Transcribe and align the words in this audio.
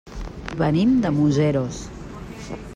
Venim 0.61 0.95
de 1.05 1.11
Museros. 1.19 1.85